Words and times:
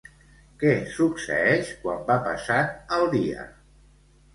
Què 0.63 0.71
succeeix 0.93 1.71
quan 1.85 2.03
va 2.11 2.19
passant 2.27 2.77
el 3.01 3.11
dia? 3.17 3.51